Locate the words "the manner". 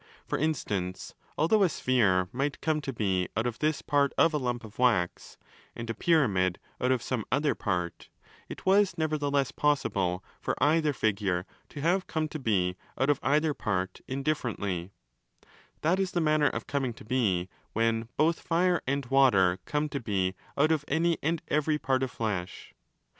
16.13-16.47